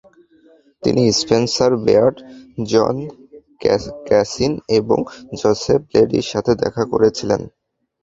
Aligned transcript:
তিনি 0.83 1.03
Spencer 1.19 1.71
Baird, 1.85 2.17
John 2.71 2.95
Cassin 4.07 4.53
এবং 4.77 4.99
Joseph 5.39 5.81
লেডির 5.93 6.25
সাথে 6.31 6.51
দেখা 6.63 6.83
করেছিলেন। 6.91 7.41